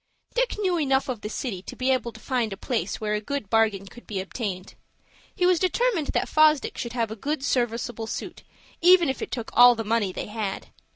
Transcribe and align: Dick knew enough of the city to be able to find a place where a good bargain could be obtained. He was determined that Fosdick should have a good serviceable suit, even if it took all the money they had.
Dick 0.33 0.57
knew 0.57 0.79
enough 0.79 1.07
of 1.09 1.21
the 1.21 1.29
city 1.29 1.61
to 1.61 1.75
be 1.75 1.91
able 1.91 2.11
to 2.11 2.19
find 2.19 2.51
a 2.51 2.57
place 2.57 2.99
where 2.99 3.13
a 3.13 3.21
good 3.21 3.51
bargain 3.51 3.85
could 3.85 4.07
be 4.07 4.19
obtained. 4.19 4.73
He 5.35 5.45
was 5.45 5.59
determined 5.59 6.07
that 6.07 6.27
Fosdick 6.27 6.75
should 6.75 6.93
have 6.93 7.11
a 7.11 7.15
good 7.15 7.45
serviceable 7.45 8.07
suit, 8.07 8.41
even 8.81 9.09
if 9.09 9.21
it 9.21 9.29
took 9.29 9.51
all 9.53 9.75
the 9.75 9.83
money 9.83 10.11
they 10.11 10.25
had. 10.25 10.69